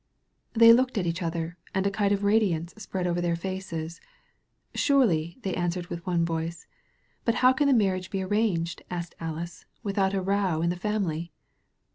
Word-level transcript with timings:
They 0.55 0.73
looked 0.73 0.97
at 0.97 1.05
each 1.05 1.21
other 1.21 1.59
and 1.75 1.85
a 1.85 1.91
kind 1.91 2.11
of 2.11 2.21
radi 2.21 2.55
ance 2.55 2.73
spread 2.77 3.05
over 3.05 3.21
their 3.21 3.35
faces. 3.35 4.01
"Surely,*' 4.73 5.37
they 5.43 5.53
an 5.53 5.69
swered 5.69 5.89
with 5.89 6.03
one 6.07 6.25
voice. 6.25 6.65
"But 7.23 7.35
how 7.45 7.53
can 7.53 7.67
the 7.67 7.73
marriage 7.75 8.09
be 8.09 8.23
arranged," 8.23 8.81
asked 8.89 9.13
Alice, 9.19 9.67
"without 9.83 10.15
a 10.15 10.21
row 10.23 10.63
in 10.63 10.71
the 10.71 10.75
family?" 10.75 11.31